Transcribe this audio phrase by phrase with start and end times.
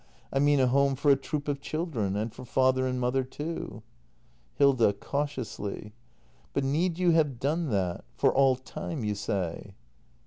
[0.33, 3.83] I mean a home for a troop of children— and for father and mother, too.
[4.55, 4.93] Hilda.
[4.93, 5.93] [Cautiously.]
[6.53, 8.03] But need you have done that?
[8.15, 9.75] For all time, you say